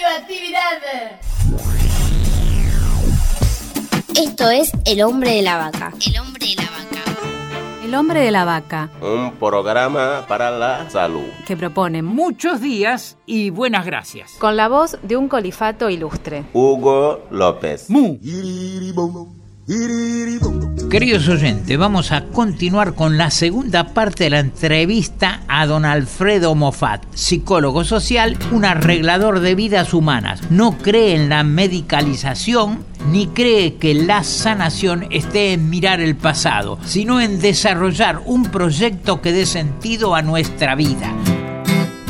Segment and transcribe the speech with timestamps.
[0.00, 1.18] radioactividad.
[4.16, 5.92] Esto es El hombre de la vaca.
[6.06, 7.84] El hombre de la vaca.
[7.84, 11.24] El hombre de la vaca, Un programa para la salud.
[11.46, 14.32] que propone Muchos días y buenas gracias.
[14.38, 16.44] Con la voz de un colifato ilustre.
[16.52, 17.88] Hugo López.
[17.88, 18.18] Mu.
[20.88, 26.54] Queridos oyentes, vamos a continuar con la segunda parte de la entrevista a don Alfredo
[26.54, 30.40] Moffat, psicólogo social, un arreglador de vidas humanas.
[30.48, 36.78] No cree en la medicalización ni cree que la sanación esté en mirar el pasado,
[36.86, 41.12] sino en desarrollar un proyecto que dé sentido a nuestra vida.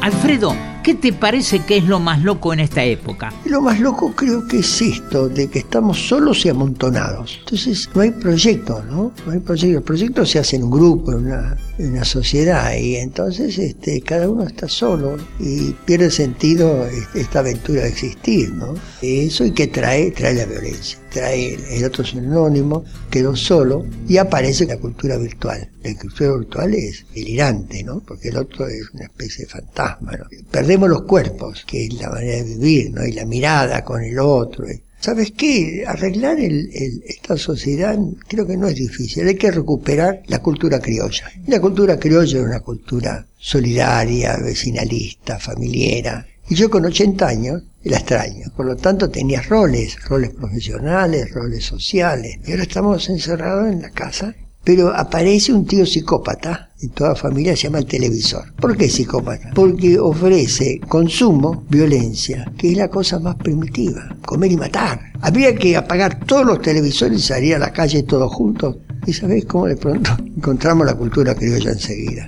[0.00, 3.32] Alfredo, ¿qué te parece que es lo más loco en esta época?
[3.44, 7.38] Lo más loco creo que es esto, de que estamos solos y amontonados.
[7.40, 9.12] Entonces no hay proyecto, ¿no?
[9.24, 9.78] No hay proyecto.
[9.78, 14.00] El proyecto se hace en un grupo, en una, en una sociedad, y entonces este,
[14.00, 18.74] cada uno está solo y pierde sentido este, esta aventura de existir, ¿no?
[19.00, 20.98] Eso y que trae, trae la violencia.
[21.12, 25.68] Trae el otro sinónimo, quedó solo y aparece la cultura virtual.
[25.82, 28.00] La cultura virtual es delirante, ¿no?
[28.00, 30.24] Porque el otro es una especie de fantasma, ¿no?
[30.72, 33.04] Perdemos los cuerpos, que es la manera de vivir, ¿no?
[33.04, 34.64] Y la mirada con el otro.
[35.00, 35.84] ¿Sabes qué?
[35.86, 39.28] Arreglar el- el- esta sociedad creo que no es difícil.
[39.28, 41.30] Hay que recuperar la cultura criolla.
[41.46, 46.26] La cultura criolla es una cultura solidaria, vecinalista, familiera.
[46.48, 48.46] Y yo con 80 años la extraño.
[48.56, 52.38] Por lo tanto tenía roles, roles profesionales, roles sociales.
[52.46, 54.34] Y ahora estamos encerrados en la casa.
[54.64, 58.52] Pero aparece un tío psicópata, y toda familia se llama el televisor.
[58.54, 59.50] ¿Por qué psicópata?
[59.54, 65.00] Porque ofrece consumo, violencia, que es la cosa más primitiva, comer y matar.
[65.20, 68.76] Habría que apagar todos los televisores y salir a la calle todos juntos.
[69.06, 72.26] ¿Y sabéis cómo de pronto encontramos la cultura criolla enseguida?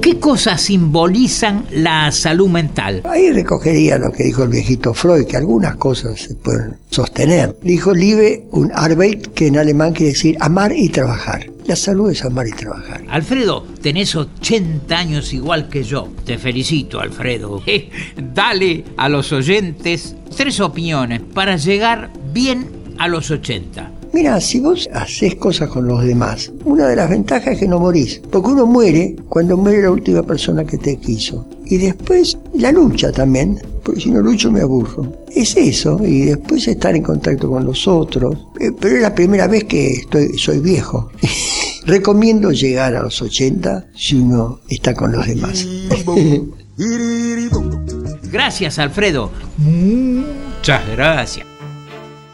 [0.00, 3.02] ¿Qué cosas simbolizan la salud mental?
[3.04, 7.56] Ahí recogería lo que dijo el viejito Freud, que algunas cosas se pueden sostener.
[7.62, 11.46] Dijo Liebe un Arbeit, que en alemán quiere decir amar y trabajar.
[11.66, 13.02] La salud es amar y trabajar.
[13.08, 16.08] Alfredo, tenés 80 años igual que yo.
[16.24, 17.62] Te felicito, Alfredo.
[17.66, 17.88] Eh,
[18.34, 22.66] dale a los oyentes tres opiniones para llegar bien
[22.98, 23.90] a los 80.
[24.12, 27.80] Mira, si vos haces cosas con los demás, una de las ventajas es que no
[27.80, 28.20] morís.
[28.30, 31.48] Porque uno muere cuando muere la última persona que te quiso.
[31.64, 35.12] Y después la lucha también, porque si no lucho me aburro.
[35.34, 38.36] Es eso, y después estar en contacto con los otros.
[38.60, 41.10] Eh, Pero es la primera vez que estoy, soy viejo.
[41.86, 45.66] Recomiendo llegar a los 80 si uno está con los demás.
[48.32, 49.30] Gracias, Alfredo.
[49.58, 51.46] Muchas gracias.